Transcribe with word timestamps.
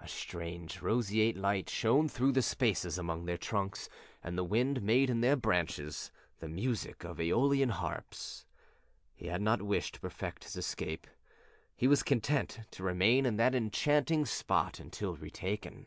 A 0.00 0.06
strange, 0.06 0.80
roseate 0.82 1.36
light 1.36 1.68
shone 1.68 2.08
through 2.08 2.30
the 2.30 2.42
spaces 2.42 2.96
among 2.96 3.24
their 3.24 3.36
trunks 3.36 3.88
and 4.22 4.38
the 4.38 4.44
wind 4.44 4.82
made 4.82 5.10
in 5.10 5.20
their 5.20 5.34
branches 5.34 6.12
the 6.38 6.48
music 6.48 7.02
of 7.02 7.16
æolian 7.16 7.70
harps. 7.70 8.46
He 9.16 9.26
had 9.26 9.42
no 9.42 9.56
wish 9.56 9.90
to 9.90 9.98
perfect 10.00 10.44
his 10.44 10.54
escape 10.54 11.08
was 11.80 12.04
content 12.04 12.60
to 12.70 12.84
remain 12.84 13.26
in 13.26 13.34
that 13.38 13.52
enchanting 13.56 14.26
spot 14.26 14.78
until 14.78 15.16
retaken. 15.16 15.86